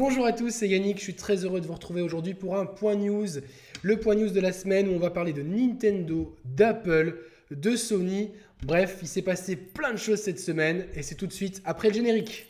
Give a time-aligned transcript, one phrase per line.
[0.00, 2.66] Bonjour à tous, c'est Yannick, je suis très heureux de vous retrouver aujourd'hui pour un
[2.66, 3.26] point news,
[3.82, 7.18] le point news de la semaine où on va parler de Nintendo, d'Apple,
[7.50, 8.30] de Sony.
[8.62, 11.88] Bref, il s'est passé plein de choses cette semaine et c'est tout de suite après
[11.88, 12.46] le générique.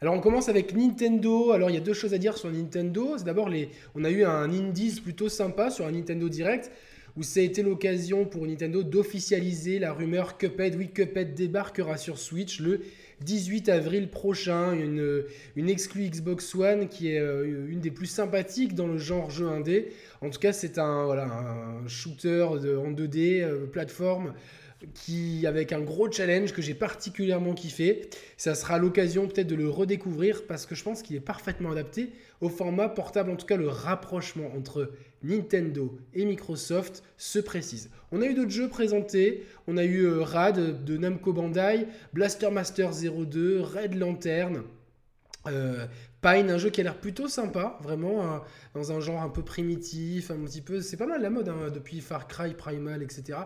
[0.00, 1.52] Alors on commence avec Nintendo.
[1.52, 3.18] Alors il y a deux choses à dire sur Nintendo.
[3.18, 6.72] C'est d'abord les, on a eu un indice plutôt sympa sur un Nintendo Direct
[7.16, 10.76] où ça a été l'occasion pour Nintendo d'officialiser la rumeur Cuphead.
[10.76, 12.80] Oui, Cuphead débarquera sur Switch le
[13.22, 14.72] 18 avril prochain.
[14.72, 15.24] Une,
[15.56, 19.46] une exclue Xbox One qui est euh, une des plus sympathiques dans le genre jeu
[19.46, 19.92] indé.
[20.20, 24.34] En tout cas, c'est un, voilà, un shooter de, en 2D, euh, plateforme
[24.94, 28.08] qui, avec un gros challenge que j'ai particulièrement kiffé.
[28.36, 32.10] Ça sera l'occasion peut-être de le redécouvrir parce que je pense qu'il est parfaitement adapté
[32.40, 33.30] au format portable.
[33.30, 34.90] En tout cas, le rapprochement entre
[35.22, 37.90] Nintendo et Microsoft se précise.
[38.10, 39.46] On a eu d'autres jeux présentés.
[39.66, 44.62] On a eu euh, Rad de Namco Bandai, Blaster Master 02, Red Lantern.
[45.46, 45.86] Euh,
[46.20, 48.40] Pine, un jeu qui a l'air plutôt sympa, vraiment
[48.74, 50.80] dans un genre un peu primitif, un petit peu.
[50.80, 53.40] C'est pas mal la mode hein, depuis Far Cry Primal, etc.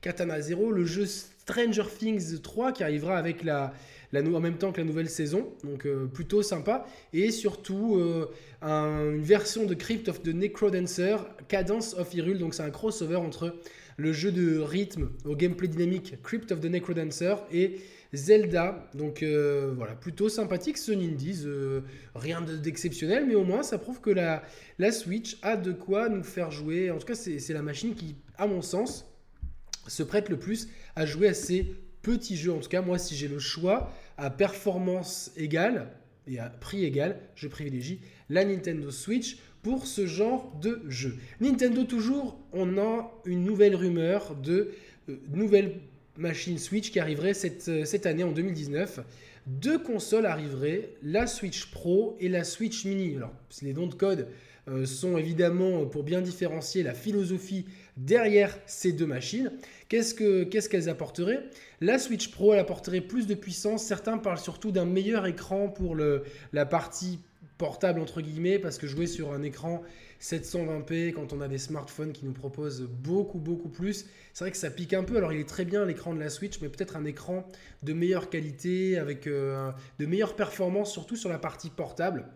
[0.00, 1.04] Katana Zero, le jeu
[1.42, 3.72] Stranger Things 3 qui arrivera avec la,
[4.14, 8.26] en même temps que la nouvelle saison, donc euh, plutôt sympa, et surtout euh,
[8.62, 11.16] une version de Crypt of the Necrodancer,
[11.48, 13.56] Cadence of Hyrule, donc c'est un crossover entre
[13.96, 17.80] le jeu de rythme au gameplay dynamique Crypt of the Necrodancer et
[18.12, 18.88] Zelda.
[18.94, 21.44] Donc euh, voilà, plutôt sympathique ce Nindies,
[22.14, 24.44] rien d'exceptionnel, mais au moins ça prouve que la,
[24.78, 26.92] la Switch a de quoi nous faire jouer.
[26.92, 29.11] En tout cas, c'est la machine qui, à mon sens,
[29.86, 32.52] se prête le plus à jouer à ces petits jeux.
[32.52, 35.88] En tout cas, moi, si j'ai le choix à performance égale
[36.26, 41.16] et à prix égal, je privilégie la Nintendo Switch pour ce genre de jeu.
[41.40, 44.72] Nintendo toujours, on a une nouvelle rumeur de
[45.08, 45.76] euh, nouvelle
[46.16, 49.00] machine Switch qui arriverait cette, euh, cette année en 2019.
[49.46, 53.16] Deux consoles arriveraient, la Switch Pro et la Switch Mini.
[53.16, 54.28] Alors, les dons de code
[54.84, 59.50] sont évidemment pour bien différencier la philosophie derrière ces deux machines.
[59.88, 61.44] Qu'est-ce qu'elles apporteraient?
[61.80, 63.84] La Switch Pro, elle apporterait plus de puissance.
[63.84, 66.22] Certains parlent surtout d'un meilleur écran pour le,
[66.52, 67.18] la partie
[67.58, 69.82] portable, entre guillemets, parce que jouer sur un écran
[70.20, 74.56] 720p quand on a des smartphones qui nous proposent beaucoup, beaucoup plus, c'est vrai que
[74.56, 75.16] ça pique un peu.
[75.16, 77.46] Alors, il est très bien l'écran de la Switch, mais peut-être un écran
[77.82, 82.26] de meilleure qualité, avec euh, de meilleures performances, surtout sur la partie portable.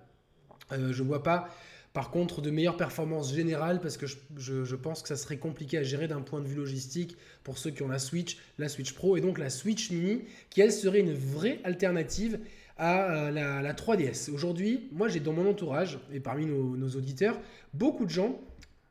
[0.72, 1.48] Euh, je vois pas
[1.96, 5.82] par contre, de meilleures performances générales, parce que je, pense que ça serait compliqué à
[5.82, 9.16] gérer d'un point de vue logistique pour ceux qui ont la Switch, la Switch Pro
[9.16, 12.38] et donc la Switch Mini, qui elle serait une vraie alternative
[12.76, 14.30] à euh, la, 3DS.
[14.30, 17.40] Aujourd'hui, moi j'ai dans mon entourage, et parmi nos, auditeurs,
[17.72, 18.38] beaucoup de gens,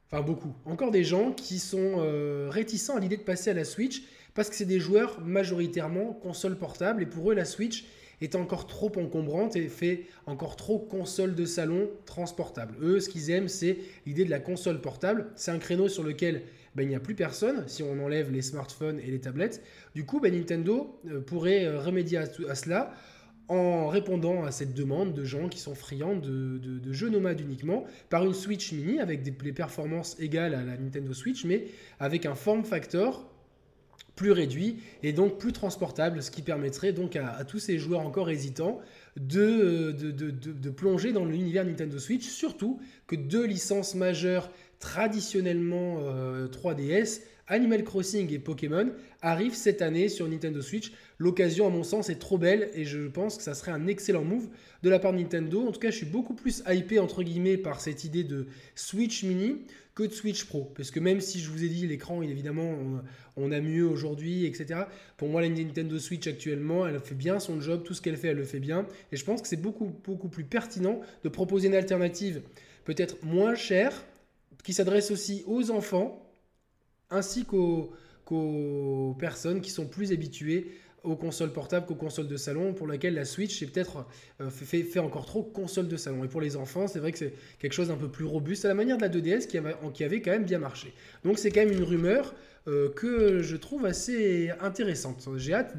[0.10, 3.66] enfin beaucoup, encore des gens qui sont euh, réticents à l'idée de passer à la
[3.66, 4.02] Switch,
[4.34, 7.86] parce que c'est des joueurs majoritairement console portable, et pour eux la Switch,
[8.22, 12.76] est encore trop encombrante et fait encore trop console de salon transportable.
[12.82, 15.28] Eux, ce qu'ils aiment, c'est l'idée de la console portable.
[15.36, 16.44] C'est un créneau sur lequel
[16.76, 19.64] ben, il n'y a plus personne si on enlève les smartphones et les tablettes.
[19.94, 22.94] Du coup, ben, Nintendo euh, pourrait euh, remédier à, cela
[23.48, 26.60] en répondant à cette demande de gens qui sont friands de,
[26.92, 31.46] jeux nomades uniquement par une Switch mini avec des performances égales à la Nintendo Switch,
[31.46, 31.66] mais
[32.00, 33.30] avec un form factor
[34.16, 38.30] plus réduit et donc plus transportable, ce qui permettrait donc à, tous ces joueurs encore
[38.30, 38.80] hésitants
[39.18, 44.50] de, de plonger dans l'univers Nintendo Switch, surtout que deux licences majeures
[44.80, 46.00] traditionnellement
[46.52, 50.92] 3DS, euh, Animal Crossing et Pokémon, arrivent cette année sur Nintendo Switch.
[51.18, 54.24] L'occasion, à mon sens, est trop belle et je pense que ça serait un excellent
[54.24, 54.48] move
[54.84, 55.68] de la part de Nintendo.
[55.68, 59.24] En tout cas, je suis beaucoup plus hypé, entre guillemets, par cette idée de Switch
[59.24, 60.72] Mini que de Switch Pro.
[60.76, 62.78] Parce que même si je vous ai dit, l'écran, évidemment,
[63.38, 64.82] on, a mieux aujourd'hui, etc.
[65.18, 68.28] Pour moi, la Nintendo Switch actuellement, elle fait bien son job, tout ce qu'elle fait,
[68.28, 68.86] elle le fait bien.
[69.12, 72.42] Et je pense que c'est beaucoup, beaucoup plus pertinent de proposer une alternative
[72.84, 74.06] peut-être moins chère,
[74.64, 76.22] qui s'adresse aussi aux enfants,
[77.10, 80.72] ainsi qu'aux personnes qui sont plus habituées
[81.06, 84.06] aux consoles portables qu'aux consoles de salon, pour laquelle la Switch est peut-être
[84.42, 86.24] euh, fait, encore trop console de salon.
[86.24, 88.68] Et pour les enfants, c'est vrai que c'est quelque chose d'un peu plus robuste, à
[88.68, 90.94] la manière de la 2DS qui avait, qui avait quand même bien marché.
[91.24, 92.34] Donc c'est quand même une rumeur
[92.68, 95.28] euh, que je trouve assez intéressante.
[95.38, 95.76] J'ai hâte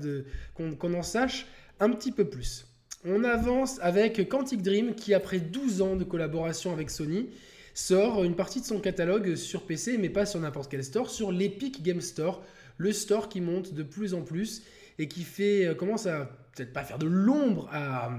[0.54, 1.46] qu'on en sache
[1.80, 2.66] un petit peu plus.
[3.04, 7.28] On avance avec Quantic Dream qui, après 12 ans de collaboration avec Sony,
[7.74, 11.30] sort une partie de son catalogue sur PC, mais pas sur n'importe quel store, sur
[11.30, 12.42] l'Epic Game Store,
[12.78, 14.62] le store qui monte de plus en plus
[14.98, 18.10] et qui fait euh, commence à peut-être pas faire de l'ombre à,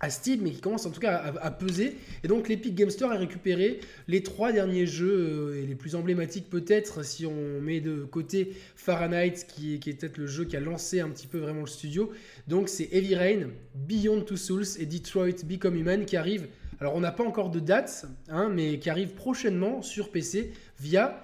[0.00, 1.96] à Steam, mais qui commence en tout cas à, peser.
[2.24, 5.94] Et donc l'Epic Game Store a récupéré les trois derniers jeux, euh, et les plus
[5.94, 10.56] emblématiques peut-être, si on met de côté Fahrenheit, qui, qui est peut-être le jeu qui
[10.56, 12.10] a lancé un petit peu vraiment le studio.
[12.48, 16.48] Donc c'est Heavy Rain, Beyond Two Souls et Detroit Become Human qui arrivent.
[16.80, 21.22] Alors on n'a pas encore de date, hein, mais qui arrivent prochainement sur PC via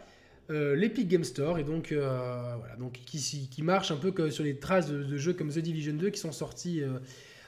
[0.50, 4.44] euh, l'Epic Game Store et donc euh, voilà donc qui, qui, marche un peu sur
[4.44, 6.82] les traces de, jeux comme The Division 2 qui sont sortis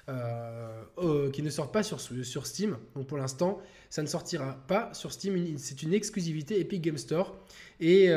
[0.08, 2.76] euh, qui ne sortent pas sur, sur Steam.
[2.96, 3.60] Donc pour l'instant,
[3.90, 5.58] ça ne sortira pas sur Steam.
[5.58, 7.36] C'est une exclusivité Epic Game Store.
[7.78, 8.10] Et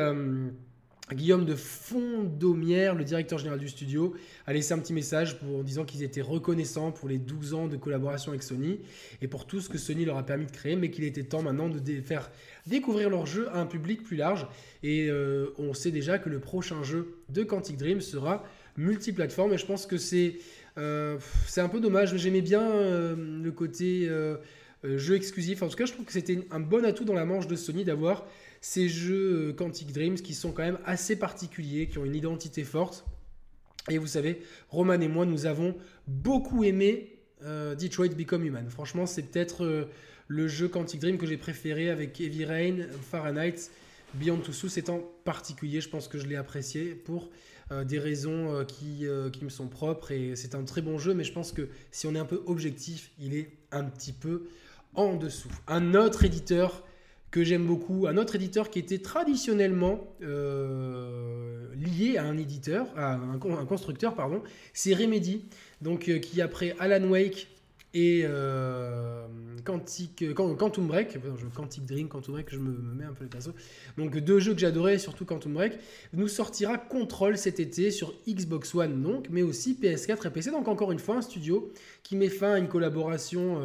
[1.14, 4.14] Guillaume de Fondomière, le directeur général du studio,
[4.48, 7.68] a laissé un petit message pour, en disant qu'ils étaient reconnaissants pour les 12 ans
[7.68, 8.80] de collaboration avec Sony
[9.22, 11.42] et pour tout ce que Sony leur a permis de créer, mais qu'il était temps
[11.42, 12.32] maintenant de faire
[12.68, 14.48] découvrir leur jeu à un public plus large.
[14.84, 18.44] Et euh, on sait déjà que le prochain jeu de Quantic Dream sera
[18.78, 20.36] multiplateforme et je pense que c'est
[20.78, 21.18] euh,
[21.58, 22.16] un peu dommage.
[22.16, 24.10] J'aimais bien euh, le côté
[24.84, 25.62] jeu exclusif.
[25.62, 27.84] En tout cas, je trouve que c'était un bon atout dans la manche de Sony
[27.84, 28.26] d'avoir
[28.62, 32.64] ces jeux euh, Quantic Dreams qui sont quand même assez particuliers, qui ont une identité
[32.64, 33.06] forte.
[33.90, 35.76] Et vous savez, Roman et moi, nous avons
[36.08, 38.70] beaucoup aimé euh, Detroit Become Human.
[38.70, 39.86] Franchement, c'est peut-être euh,
[40.28, 43.72] le jeu Quantic Dream que j'ai préféré avec Heavy Rain, Fahrenheit,
[44.14, 45.82] Beyond Two Souls étant particulier.
[45.82, 47.30] Je pense que je l'ai apprécié pour
[47.86, 50.12] des raisons qui, qui, me sont propres.
[50.12, 52.44] Et c'est un très bon jeu, mais je pense que si on est un peu
[52.46, 54.50] objectif, il est un petit peu
[54.94, 55.48] en dessous.
[55.70, 56.86] Un autre éditeur
[57.32, 63.14] que j'aime beaucoup, un autre éditeur qui était traditionnellement euh, lié à un éditeur, à
[63.14, 64.44] un, constructeur, pardon,
[64.74, 65.46] c'est Remedy,
[65.82, 67.48] donc euh, qui après Alan Wake
[67.94, 69.26] et euh,
[69.64, 71.18] Quantum Break,
[71.56, 73.54] Quantic Dream, Quantum Break, je me, mets un peu le pinceau,
[73.98, 75.80] donc deux jeux que j'adorais, surtout Quantum Break,
[76.14, 80.68] nous sortira Control cet été sur Xbox One donc, mais aussi PS4 et PC, donc
[80.68, 81.72] encore une fois un studio
[82.04, 83.62] qui met fin à une collaboration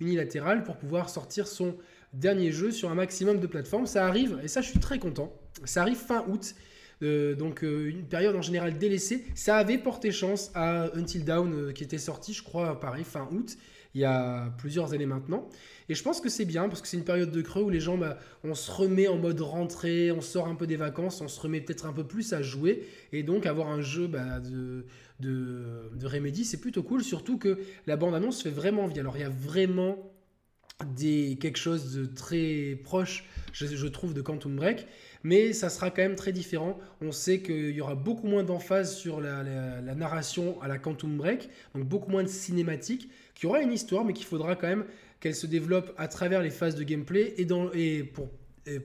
[0.00, 1.74] unilatérale pour pouvoir sortir son
[2.14, 3.86] dernier jeu sur un maximum de plateformes.
[3.86, 5.32] Ça arrive, et ça je suis très content,
[5.64, 6.54] ça arrive fin août.
[7.02, 9.24] Euh, donc euh, une période en général délaissée.
[9.34, 13.28] Ça avait porté chance à Until Dawn euh, qui était sorti, je crois, pareil, fin
[13.32, 13.56] août,
[13.94, 15.48] il y a plusieurs années maintenant.
[15.88, 17.80] Et je pense que c'est bien parce que c'est une période de creux où les
[17.80, 21.28] gens, bah, on se remet en mode rentrée, on sort un peu des vacances, on
[21.28, 22.86] se remet peut-être un peu plus à jouer.
[23.12, 24.86] Et donc avoir un jeu bah, de,
[25.20, 29.02] de, de c'est plutôt cool, surtout que la bande-annonce fait vraiment bien.
[29.02, 30.13] Alors il y a vraiment
[31.40, 34.86] quelque chose de très proche, je, trouve, de Quantum Break,
[35.22, 36.78] mais ça sera quand même très différent.
[37.00, 39.42] On sait qu'il y aura beaucoup moins d'emphase sur la,
[39.94, 44.12] narration à la Quantum Break, donc beaucoup moins de cinématique, qui aura une histoire, mais
[44.12, 44.84] qu'il faudra quand même
[45.20, 48.28] qu'elle se développe à travers les phases de gameplay et pour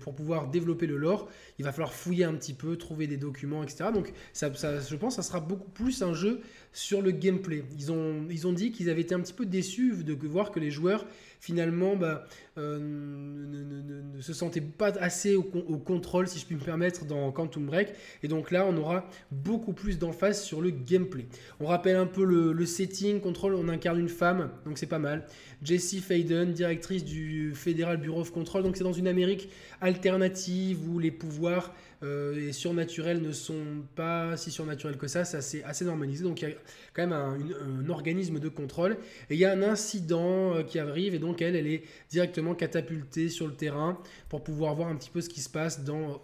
[0.02, 3.64] pour pouvoir développer le lore, il va falloir fouiller un petit peu, trouver des documents,
[3.64, 3.86] etc.
[3.94, 6.42] Donc ça, je pense que ça sera beaucoup plus un jeu
[6.74, 7.64] sur le gameplay.
[7.78, 10.60] Ils ont, ils ont dit qu'ils avaient été un petit peu déçus de voir que
[10.60, 11.06] les joueurs
[11.40, 12.26] finalement bah,
[12.58, 17.66] euh, ne, se sentaient pas assez au, contrôle, si je puis me permettre, dans Quantum
[17.66, 17.94] Break.
[18.24, 21.28] Et donc là, on aura beaucoup plus d'emphase sur le gameplay.
[21.60, 25.00] On rappelle un peu le, le setting, contrôle, on incarne une femme, donc c'est pas
[25.00, 25.26] mal.
[25.64, 28.64] Jessie Faden, directrice du Federal Bureau of Control.
[28.64, 29.50] Donc c'est dans une Amérique
[29.82, 35.26] alternative où les pouvoirs euh, surnaturels ne sont pas si surnaturels que ça.
[35.26, 36.24] C'est assez, normalisé.
[36.24, 36.56] Donc il y a
[36.94, 38.98] quand même un, organisme de contrôle.
[39.30, 42.56] Et il y a un incident euh, qui arrive et donc elle, elle est directement
[42.56, 44.00] catapultée sur le terrain
[44.30, 46.22] pour pouvoir voir un petit peu ce qui se passe dans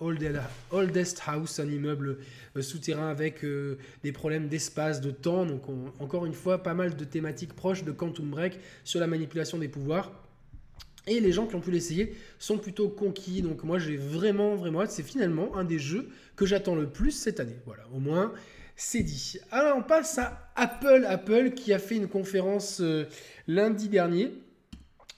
[0.71, 2.19] Oldest House, un immeuble
[2.55, 3.45] euh, souterrain avec
[4.03, 5.45] des problèmes d'espace, de temps.
[5.45, 5.63] Donc
[5.99, 9.67] encore une fois, pas mal de thématiques proches de Quantum Break sur la manipulation des
[9.67, 10.24] pouvoirs.
[11.07, 13.41] Et les gens qui ont pu l'essayer sont plutôt conquis.
[13.41, 14.91] Donc moi j'ai vraiment vraiment hâte.
[14.91, 17.59] C'est finalement un des jeux que j'attends le plus cette année.
[17.65, 18.33] Voilà, au moins
[18.75, 19.37] c'est dit.
[19.51, 21.05] Alors on passe à Apple.
[21.07, 23.05] Apple qui a fait une conférence euh,
[23.47, 24.31] lundi dernier.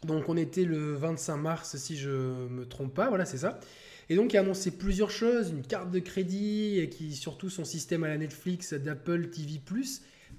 [0.03, 3.09] Donc on était le 25 mars si je me trompe pas.
[3.09, 3.59] Voilà c'est ça.
[4.09, 7.65] Et donc, il a annoncé plusieurs choses, une carte de crédit, et qui surtout son
[7.65, 9.59] système à la Netflix d'Apple TV+,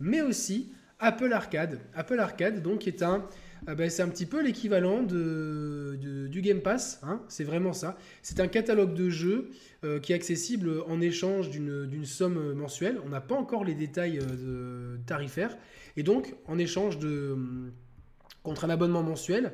[0.01, 1.81] mais aussi Apple Arcade.
[1.95, 3.29] Apple Arcade, donc, est un...
[3.67, 5.99] Ah ben, c'est un petit peu l'équivalent de,
[6.31, 7.99] du Game Pass, hein, c'est vraiment ça.
[8.23, 9.51] C'est un catalogue de jeux
[9.85, 13.01] euh, qui est accessible en échange d'une somme mensuelle.
[13.05, 15.57] On n'a pas encore les détails euh, tarifaires.
[15.97, 17.37] Et donc, en échange de,
[18.43, 19.53] contre un abonnement mensuel,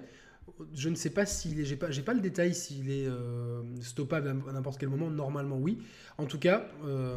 [0.74, 4.28] je ne sais pas s'il est, j'ai pas, pas le détail s'il est euh, stoppable
[4.28, 5.10] à n'importe quel moment.
[5.10, 5.78] Normalement, oui.
[6.18, 7.16] En tout cas, euh,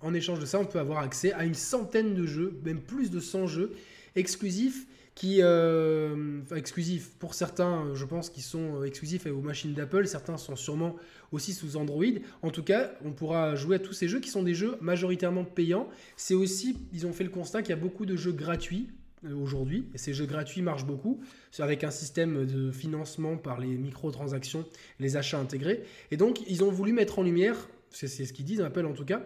[0.00, 3.10] en échange de ça, on peut avoir accès à une centaine de jeux, même plus
[3.10, 3.72] de 100 jeux
[4.16, 10.06] exclusifs qui, euh, exclusifs pour certains, je pense, qui sont exclusifs aux machines d'Apple.
[10.06, 10.96] Certains sont sûrement
[11.30, 12.04] aussi sous Android.
[12.42, 15.44] En tout cas, on pourra jouer à tous ces jeux qui sont des jeux majoritairement
[15.44, 15.88] payants.
[16.16, 18.88] C'est aussi, ils ont fait le constat qu'il y a beaucoup de jeux gratuits
[19.32, 19.86] aujourd'hui.
[19.94, 21.20] Et ces jeux gratuits marchent beaucoup,
[21.58, 24.66] avec un système de financement par les microtransactions,
[25.00, 25.84] les achats intégrés.
[26.10, 29.04] Et donc, ils ont voulu mettre en lumière, c'est ce qu'ils disent, Apple en tout
[29.04, 29.22] cas,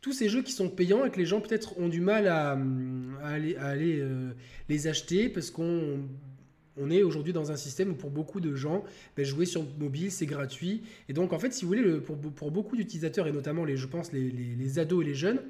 [0.00, 2.56] tous ces jeux qui sont payants et que les gens peut-être ont du mal à,
[3.22, 3.56] aller,
[4.00, 4.30] euh,
[4.68, 6.00] les acheter parce qu'on
[6.80, 8.84] on est aujourd'hui dans un système où pour beaucoup de gens,
[9.16, 10.82] ben, jouer sur mobile, c'est gratuit.
[11.08, 13.86] Et donc, en fait, si vous voulez, pour, pour, beaucoup d'utilisateurs, et notamment, les, je
[13.86, 15.40] pense, les, les, ados et les jeunes,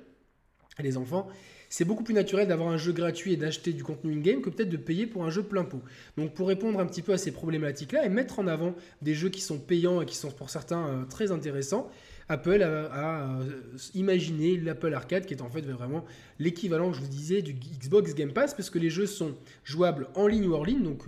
[0.78, 1.28] et les enfants,
[1.68, 4.70] c'est beaucoup plus naturel d'avoir un jeu gratuit et d'acheter du contenu in-game que peut-être
[4.70, 5.82] de payer pour un jeu plein pot.
[6.16, 9.28] Donc pour répondre un petit peu à ces problématiques-là et mettre en avant des jeux
[9.28, 11.90] qui sont payants et qui sont pour certains euh, très intéressants,
[12.28, 13.44] Apple a, euh,
[13.94, 16.04] imaginé l'Apple Arcade qui est en fait vraiment
[16.38, 20.26] l'équivalent, je vous disais, du Xbox Game Pass parce que les jeux sont jouables en
[20.26, 21.04] ligne ou hors ligne, donc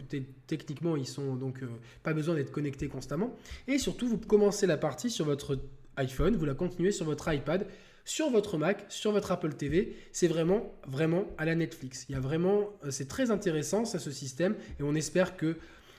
[0.47, 1.67] techniquement ils sont donc euh,
[2.03, 3.35] pas besoin d'être connectés constamment.
[3.69, 5.59] Et surtout, vous commencez la partie sur votre
[5.97, 7.67] iPhone, vous la continuez sur votre iPad
[8.05, 9.95] sur votre Mac, sur votre Apple TV.
[10.11, 12.07] C'est vraiment, vraiment à la Netflix.
[12.09, 15.57] Il y a vraiment, euh, c'est très intéressant ça, ce système, et on espère que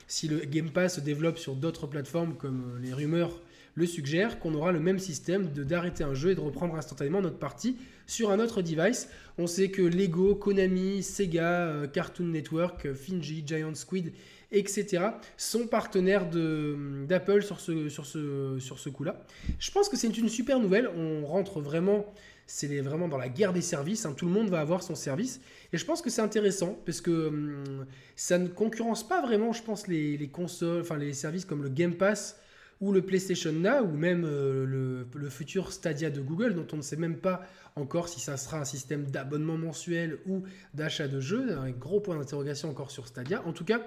[0.08, 3.40] si le Game Pass se développe sur d'autres plateformes comme les rumeurs
[3.74, 7.20] le suggère qu'on aura le même système de d'arrêter un jeu et de reprendre instantanément
[7.20, 7.76] notre partie
[8.06, 9.08] sur un autre device.
[9.38, 14.12] On sait que Lego, Konami, Sega, euh, Cartoon Network, euh, Finji, Giant Squid,
[14.50, 15.04] etc.
[15.38, 19.24] sont partenaires d'Apple sur ce, sur ce, sur ce coup-là.
[19.58, 20.90] Je pense que c'est une super nouvelle.
[20.94, 22.12] On rentre vraiment
[22.46, 24.04] c'est vraiment dans la guerre des services.
[24.04, 24.14] Hein.
[24.14, 25.40] Tout le monde va avoir son service.
[25.72, 29.62] Et je pense que c'est intéressant parce que hum, ça ne concurrence pas vraiment, je
[29.62, 32.36] pense, les, les, consoles, enfin les services comme le Game Pass
[32.82, 36.82] ou le PlayStation Now, ou même euh, le, futur Stadia de Google, dont on ne
[36.82, 37.46] sait même pas
[37.76, 40.42] encore si ça sera un système d'abonnement mensuel ou
[40.74, 41.56] d'achat de jeux.
[41.56, 43.40] Un gros point d'interrogation encore sur Stadia.
[43.46, 43.80] En tout cas,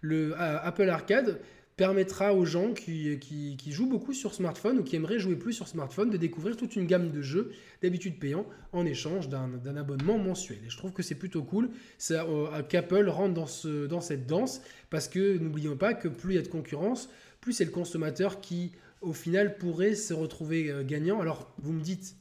[0.00, 1.38] le euh, Apple Arcade
[1.76, 6.10] permettra aux gens qui, jouent beaucoup sur smartphone ou qui aimeraient jouer plus sur smartphone
[6.10, 7.52] de découvrir toute une gamme de jeux
[7.82, 10.58] d'habitude payants en échange d'un abonnement mensuel.
[10.66, 11.70] Et je trouve que c'est plutôt cool
[12.10, 16.38] euh, qu'Apple rentre dans, dans cette danse parce que n'oublions pas que plus il y
[16.38, 17.08] a de concurrence,
[17.40, 21.20] plus c'est le consommateur qui, au final, pourrait se retrouver euh, gagnant.
[21.20, 22.16] Alors, vous me dites,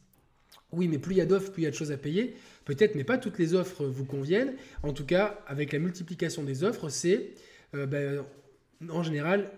[0.72, 2.36] oui, mais plus il y a d'offres, plus il y a de choses à payer.
[2.66, 4.54] Peut-être, mais pas toutes les offres vous conviennent.
[4.84, 7.32] En tout cas, avec la multiplication des offres, c'est
[7.76, 8.24] euh, ben,
[8.90, 9.52] en général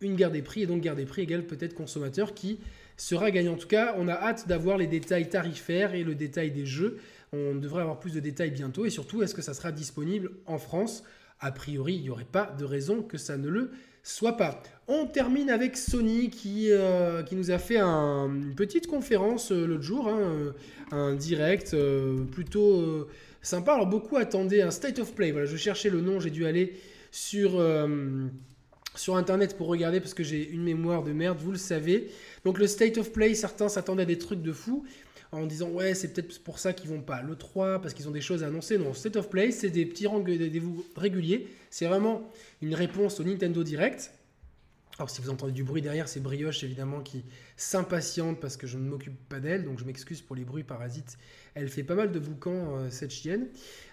[0.00, 2.58] une guerre des prix, et donc guerre des prix égale peut-être consommateur qui
[2.96, 3.54] sera gagnant.
[3.54, 6.98] En tout cas, on a hâte d'avoir les détails tarifaires et le détail des jeux.
[7.32, 10.58] On devrait avoir plus de détails bientôt, et surtout, est-ce que ça sera disponible en
[10.58, 11.02] France?
[11.40, 13.70] A priori, il n'y aurait pas de raison que ça ne le
[14.06, 14.62] soit pas.
[14.86, 20.08] On termine avec Sony qui, euh, nous a fait une petite conférence euh, l'autre jour,
[20.08, 20.52] hein, euh,
[20.92, 21.76] un direct
[22.30, 23.08] plutôt
[23.42, 23.74] sympa.
[23.74, 25.32] Alors beaucoup attendaient un State of Play.
[25.32, 26.74] Voilà, je cherchais le nom, j'ai dû aller
[27.10, 27.60] sur,
[28.94, 32.08] sur Internet pour regarder parce que j'ai une mémoire de merde, vous le savez.
[32.44, 34.84] Donc le State of Play, certains s'attendaient à des trucs de fou
[35.36, 38.12] en disant ouais c'est peut-être pour ça qu'ils vont pas le 3 parce qu'ils ont
[38.12, 38.78] des choses à annoncer.
[38.78, 41.48] Non, State of Play c'est des petits rendez-vous réguliers.
[41.70, 42.30] C'est vraiment
[42.62, 44.12] une réponse au Nintendo Direct.
[44.98, 47.24] Alors si vous entendez du bruit derrière, c'est Brioche évidemment qui
[47.56, 51.18] s'impatiente parce que je ne m'occupe pas d'elle, donc je m'excuse pour les bruits parasites.
[51.56, 53.46] Elle fait pas mal de boucans, euh, cette chienne.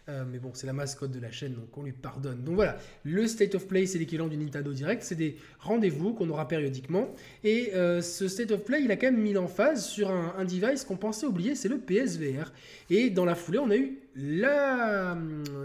[0.10, 2.43] Euh, mais bon, c'est la mascotte de la chaîne, donc on lui pardonne.
[2.43, 5.01] Donc voilà, le State of Play, c'est l'équivalent du Nintendo Direct.
[5.01, 7.15] C'est des rendez-vous qu'on aura périodiquement.
[7.46, 10.84] Et euh, ce State of Play, il a quand même mis l'emphase sur un, device
[10.84, 12.51] qu'on pensait oublier, c'est le PSVR.
[12.89, 15.17] Et dans la foulée, on a eu la,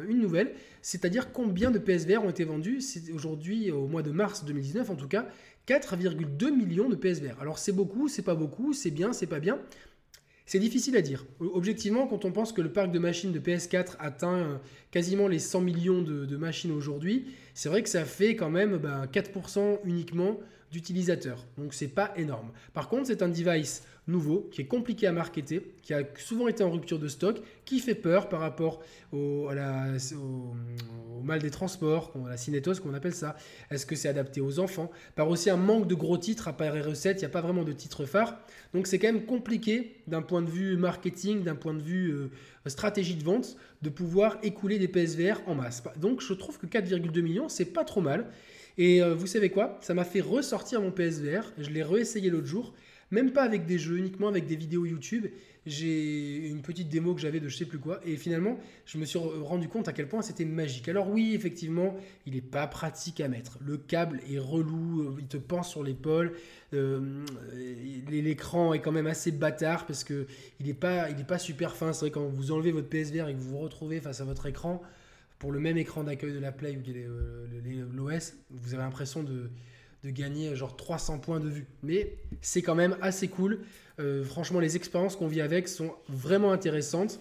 [0.09, 0.53] une nouvelle,
[0.83, 2.81] c'est-à-dire combien de PSVR ont été vendus.
[2.81, 5.27] C'est aujourd'hui, au mois de mars 2019 en tout cas,
[5.67, 7.41] 4,2 millions de PSVR.
[7.41, 9.59] Alors c'est beaucoup, c'est pas beaucoup, c'est bien, c'est pas bien.
[10.49, 11.27] C'est difficile à dire.
[11.41, 14.57] Objectivement, quand on pense que le parc de machines de PS4 atteint euh,
[14.91, 18.81] quasiment les 100 millions de, machines aujourd'hui, c'est vrai que ça fait quand même
[19.13, 20.41] 4% ben, uniquement
[20.71, 21.47] d'utilisateurs.
[21.57, 22.51] Donc c'est pas énorme.
[22.73, 26.65] Par contre, c'est un device nouveau qui est compliqué à marketer, qui a souvent été
[26.65, 28.81] en rupture de stock, qui fait peur par rapport
[29.13, 29.51] au,
[31.23, 33.37] mal des transports, la cinétose qu'on appelle ça.
[33.71, 34.91] Est-ce que c'est adapté aux enfants?
[35.15, 37.65] Par aussi un manque de gros titres à part recettes, il n'y a pas vraiment
[37.65, 38.39] de titres phares.
[38.73, 42.31] Donc c'est quand même compliqué d'un point de vue marketing, d'un point de vue euh,
[42.69, 45.83] stratégie de vente, de pouvoir écouler des PSVR en masse.
[45.97, 48.27] Donc je trouve que 4,2 millions, c'est pas trop mal.
[48.79, 49.79] Et euh, vous savez quoi?
[49.81, 51.53] Ça m'a fait ressortir mon PSVR.
[51.59, 52.75] Je l'ai réessayé l'autre jour.
[53.11, 55.27] Même pas avec des jeux, uniquement avec des vidéos YouTube.
[55.67, 58.01] J'ai une petite démo que j'avais de je sais plus quoi.
[58.05, 60.89] Et finalement, je me suis rendu compte à quel point c'était magique.
[60.89, 61.97] Alors oui, effectivement,
[62.27, 63.59] il n'est pas pratique à mettre.
[63.65, 66.33] Le câble est relou, euh, il te pense sur l'épaule.
[66.75, 67.25] Euh,
[68.11, 70.27] l'écran est quand même assez bâtard parce que
[70.61, 71.93] il n'est pas, il est pas super fin.
[71.93, 74.47] C'est vrai quand vous enlevez votre PSVR et que vous vous retrouvez face à votre
[74.47, 74.83] écran,
[75.39, 79.51] pour le même écran d'accueil de la Play ou de l'OS, vous avez l'impression de,
[80.05, 81.67] gagner genre 300 points de vue.
[81.83, 83.61] Mais c'est quand même assez cool.
[84.01, 87.21] Euh, franchement, les expériences qu'on vit avec sont vraiment intéressantes.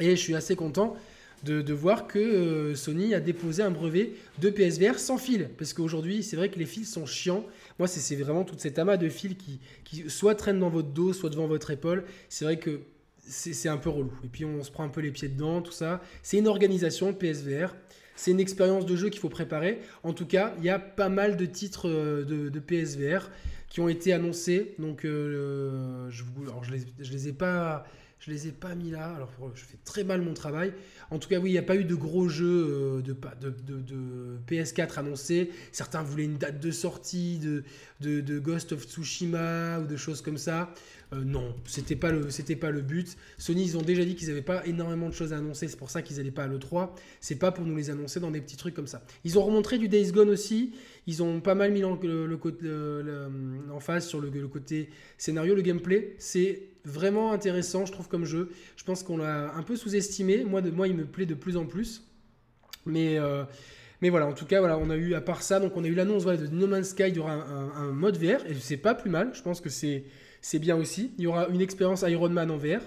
[0.00, 0.96] Et je suis assez content
[1.44, 5.50] de, voir que euh, Sony a déposé un brevet de PSVR sans fil.
[5.58, 7.44] Parce qu'aujourd'hui, c'est vrai que les fils sont chiants.
[7.78, 11.12] Moi, c'est vraiment toute cette amas de fils qui, qui soit traîne dans votre dos,
[11.12, 12.04] soit devant votre épaule.
[12.28, 12.80] C'est vrai que
[13.26, 14.12] c'est un peu relou.
[14.24, 16.02] Et puis on se prend un peu les pieds dedans, tout ça.
[16.22, 17.74] C'est une organisation, PSVR.
[18.16, 19.80] C'est une expérience de jeu qu'il faut préparer.
[20.02, 23.30] En tout cas, il y a pas mal de titres euh, de, PSVR
[23.68, 24.74] qui ont été annoncés.
[24.78, 27.84] Donc, euh, je, ne je les ai pas
[28.24, 29.14] je les ai pas mis là.
[29.14, 30.72] Alors, je fais très mal mon travail.
[31.10, 33.80] En tout cas, oui, il n'y a pas eu de gros jeux euh, de, de,
[33.80, 35.50] de, PS4 annoncés.
[35.72, 37.38] Certains voulaient une date de sortie
[38.00, 40.72] de, Ghost of Tsushima ou de choses comme ça.
[41.12, 42.12] Euh, non, c'était pas
[42.60, 43.16] pas le but.
[43.36, 45.90] Sony ils ont déjà dit qu'ils n'avaient pas énormément de choses à annoncer, c'est pour
[45.90, 46.94] ça qu'ils n'allaient pas à le 3.
[47.20, 49.04] C'est pas pour nous les annoncer dans des petits trucs comme ça.
[49.24, 50.72] Ils ont remontré du Days Gone aussi.
[51.06, 51.98] Ils ont pas mal mis en
[53.80, 54.88] face sur le, côté
[55.18, 56.14] scénario, le gameplay.
[56.18, 58.50] C'est vraiment intéressant, je trouve, comme jeu.
[58.76, 60.44] Je pense qu'on l'a un peu sous-estimé.
[60.44, 62.02] Moi, de, moi, il me plaît de plus en plus.
[62.86, 63.44] Mais, euh,
[64.02, 65.86] mais voilà, en tout cas, voilà, on a eu, à part ça, donc on a
[65.86, 68.94] eu l'annonce de No Man's Sky, il y aura un, mode VR, et c'est pas
[68.94, 69.30] plus mal.
[69.34, 70.04] Je pense que c'est,
[70.42, 71.12] c'est bien aussi.
[71.18, 72.82] Il y aura une expérience Iron Man en VR.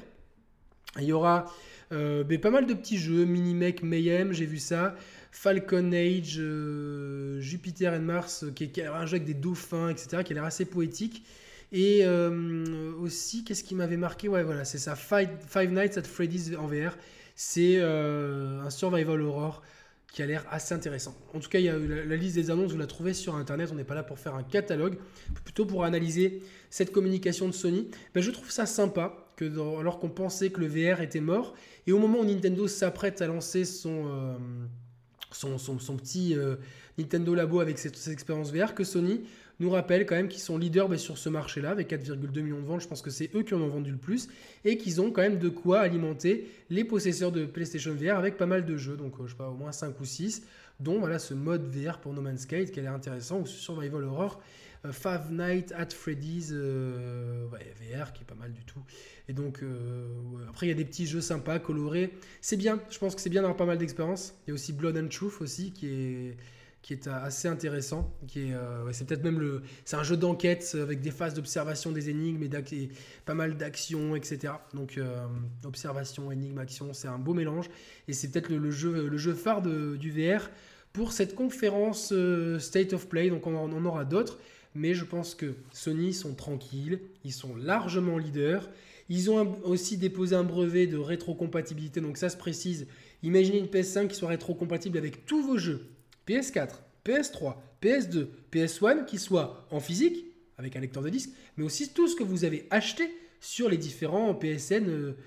[1.00, 1.52] Il y aura
[1.92, 4.96] euh, pas mal de petits jeux, Minimec, Mayhem, j'ai vu ça.
[5.32, 10.34] Falcon Age, euh, Jupiter and Mars, qui est, un jeu avec des dauphins, etc., qui
[10.34, 11.24] a l'air assez poétique.
[11.72, 14.28] Et euh, aussi, qu'est-ce qui m'avait marqué?
[14.28, 16.98] Ouais, voilà, c'est ça, Five, Nights at Freddy's en VR.
[17.36, 19.62] C'est euh, un survival horror
[20.12, 21.16] qui a l'air assez intéressant.
[21.34, 23.70] En tout cas, il y a la, liste des annonces, vous la trouvez sur Internet.
[23.72, 24.98] On n'est pas là pour faire un catalogue,
[25.44, 27.90] plutôt pour analyser cette communication de Sony.
[28.16, 29.46] Ben, je trouve ça sympa, que
[29.80, 31.54] alors qu'on pensait que le VR était mort,
[31.86, 34.40] et au moment où Nintendo s'apprête à lancer son
[35.32, 36.56] son, son, petit euh,
[36.98, 39.22] Nintendo Labo avec cette, expérience VR, que Sony
[39.60, 42.82] nous rappelle quand même qu'ils sont leaders sur ce marché-là, avec 4,2 millions de ventes.
[42.82, 44.30] Je pense que c'est eux qui en ont vendu le plus,
[44.66, 48.46] et qu'ils ont quand même de quoi alimenter les possesseurs de PlayStation VR avec pas
[48.46, 50.44] mal de jeux, donc euh, je sais pas, au moins 5 ou 6,
[50.80, 54.04] dont voilà ce mode VR pour No Man's Sky qui a l'air intéressant, ou Survival
[54.04, 54.40] Horror.
[54.86, 58.82] Euh, Five Nights at Freddy's VR qui est pas mal du tout.
[59.28, 60.06] Et donc, euh,
[60.50, 62.14] après, il y a des petits jeux sympas, colorés.
[62.42, 64.36] C'est bien, je pense que c'est bien d'avoir pas mal d'expérience.
[64.46, 66.38] Il y a aussi Blood and Truth aussi, qui est,
[66.82, 68.14] qui est assez intéressant.
[68.28, 69.62] Qui est, euh, c'est peut-être même le.
[69.86, 72.90] C'est un jeu d'enquête avec des phases d'observation des énigmes et,
[73.26, 74.54] pas mal d'actions, etc.
[74.74, 75.26] Donc, euh,
[75.66, 77.70] observation, énigme, action, c'est un beau mélange.
[78.08, 80.50] Et c'est peut-être le, jeu, le jeu phare du VR
[80.94, 82.14] pour cette conférence
[82.60, 83.30] State of Play.
[83.30, 84.40] Donc, on en aura d'autres.
[84.76, 88.70] Mais je pense que Sony sont tranquilles, ils sont largement leaders.
[89.10, 92.88] Ils ont aussi déposé un brevet de rétrocompatibilité, donc ça se précise.
[93.24, 95.88] Imaginez une PS5 qui soit rétrocompatible avec tous vos jeux
[96.28, 96.70] PS4,
[97.06, 100.26] PS3, PS2, PS1, qui soit en physique,
[100.58, 103.10] avec un lecteur de disque, mais aussi tout ce que vous avez acheté
[103.40, 105.18] sur les différents PSN, euh,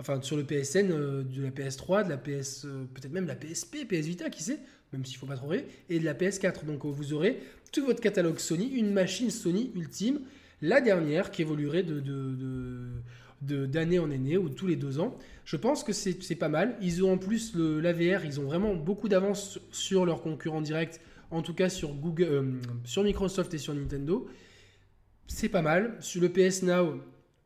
[0.00, 3.36] enfin sur le PSN euh, de la PS3, de la PS, euh, peut-être même la
[3.36, 4.58] PSP, PS Vita, qui sait,
[4.92, 6.64] même s'il ne faut pas trop rire, et de la PS4.
[6.64, 7.40] Donc vous aurez
[7.72, 10.20] tout votre catalogue Sony, une machine Sony ultime,
[10.62, 12.00] la dernière qui évoluerait de
[13.40, 15.16] d'année en année ou tous les deux ans.
[15.44, 16.76] Je pense que c'est pas mal.
[16.80, 21.42] Ils ont en plus l'AVR, ils ont vraiment beaucoup d'avance sur leurs concurrents directs, en
[21.42, 22.42] tout cas sur, Google, euh,
[22.84, 24.28] sur Microsoft et sur Nintendo.
[25.26, 25.96] C'est pas mal.
[26.00, 27.00] Sur le PS Now euh,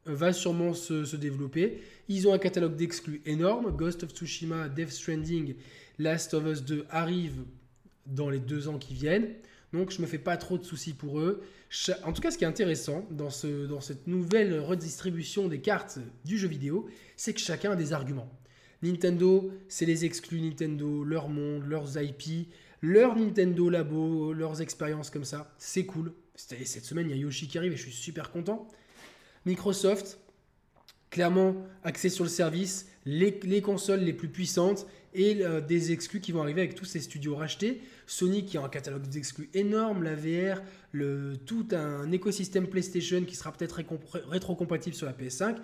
[0.07, 1.81] va sûrement se, se développer.
[2.09, 3.71] Ils ont un catalogue d'exclus énorme.
[3.77, 5.55] Ghost of Tsushima, Death Stranding,
[5.99, 7.45] Last of Us 2 arrivent
[8.07, 9.29] dans les deux ans qui viennent.
[9.73, 11.43] Donc je me fais pas trop de soucis pour eux.
[12.05, 15.99] En tout cas, ce qui est intéressant dans, ce, dans cette nouvelle redistribution des cartes
[16.25, 18.31] du jeu vidéo, c'est que chacun a des arguments.
[18.83, 22.49] Nintendo, c'est les exclus Nintendo, leur monde, leurs IP,
[22.83, 25.55] leur Nintendo Labo, leurs expériences comme ça.
[25.57, 26.13] C'est cool.
[26.35, 28.69] Cette semaine, il y a Yoshi qui arrive et je suis super content.
[29.47, 30.19] Microsoft,
[31.13, 36.21] clairement axé sur le service, les, les consoles les plus puissantes et euh, des exclus
[36.21, 37.83] qui vont arriver avec tous ces studios rachetés.
[38.07, 40.63] Sony qui a un catalogue d'exclus énorme, la VR,
[41.47, 43.83] tout un écosystème PlayStation qui sera peut-être
[44.29, 45.57] rétro-compatible sur la PS5.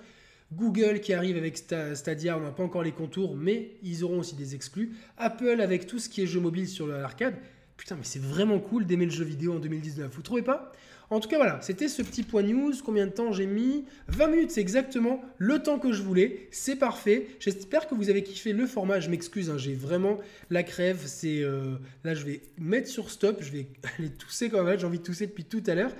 [0.52, 4.34] Google qui arrive avec Stadia, on n'a pas encore les contours, mais ils auront aussi
[4.34, 4.96] des exclus.
[5.16, 7.36] Apple avec tout ce qui est jeu mobile sur l'arcade.
[7.76, 10.72] Putain, mais c'est vraiment cool d'aimer le jeu vidéo en 2019, vous trouvez pas?
[11.10, 12.72] En tout cas, voilà, c'était ce petit point news.
[12.84, 13.86] Combien de temps j'ai mis?
[14.08, 16.48] 20 minutes, c'est exactement le temps que je voulais.
[16.50, 17.28] C'est parfait.
[17.40, 19.00] J'espère que vous avez kiffé le format.
[19.00, 20.18] Je m'excuse, hein, j'ai vraiment
[20.50, 21.02] la crève.
[21.06, 23.38] C'est euh, Là, je vais mettre sur stop.
[23.40, 23.68] Je vais
[23.98, 24.78] aller tousser quand même.
[24.78, 25.92] J'ai envie de tousser depuis tout à l'heure.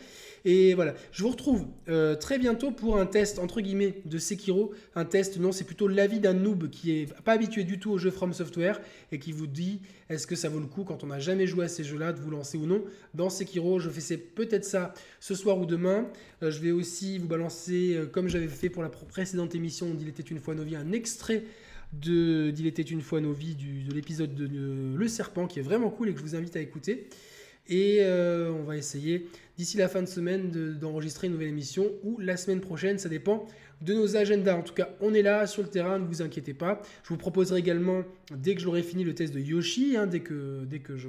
[0.44, 4.72] Et voilà, je vous retrouve euh, très bientôt pour un test entre guillemets de Sekiro.
[4.94, 7.98] Un test, non, c'est plutôt l'avis d'un noob qui est pas habitué du tout au
[7.98, 8.81] jeu From Software
[9.12, 11.66] et qui vous dit est-ce que ça vaut le coup quand on n'a jamais joué
[11.66, 12.83] à ces jeux-là de vous lancer ou non
[13.14, 13.79] dans Sekiro.
[13.79, 16.07] Je fais peut-être ça ce soir ou demain.
[16.42, 20.09] Euh, je vais aussi vous balancer, euh, comme j'avais fait pour la précédente émission, il
[20.09, 21.44] était une fois nos vies, un extrait
[21.92, 25.90] de d'Il était une fois nos vies, de l'épisode de Le Serpent, qui est vraiment
[25.90, 27.09] cool et que je vous invite à écouter.
[27.68, 29.26] Et euh, on va essayer
[29.59, 33.46] d'ici la fin de semaine d'enregistrer une nouvelle émission ou la semaine prochaine, ça dépend
[33.83, 34.57] de nos agendas.
[34.57, 36.81] En tout cas, on est là sur le terrain, ne vous inquiétez pas.
[37.02, 38.04] Je vous proposerai également,
[38.35, 41.09] dès que j'aurai fini le test de Yoshi, hein, dès, que, dès que je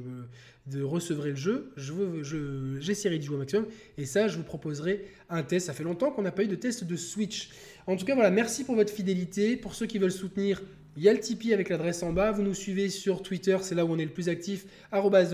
[0.81, 3.65] recevrai le jeu, j'essaierai je, j'essaierai d'y jouer au maximum.
[3.97, 5.67] Et ça, je vous proposerai un test.
[5.67, 7.49] Ça fait longtemps qu'on n'a pas eu de test de Switch.
[7.87, 9.57] En tout cas, voilà, merci pour votre fidélité.
[9.57, 10.61] Pour ceux qui veulent soutenir,
[10.99, 12.31] il y a le Tipeee avec l'adresse en bas.
[12.31, 14.65] Vous nous suivez sur Twitter, c'est là où on est le plus actif,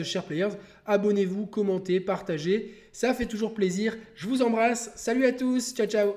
[0.04, 0.54] SharePlayers.
[0.86, 2.76] Abonnez-vous, commentez, partagez.
[2.92, 3.98] Ça fait toujours plaisir.
[4.16, 4.92] Je vous embrasse.
[4.96, 5.74] Salut à tous.
[5.74, 6.14] Ciao, ciao.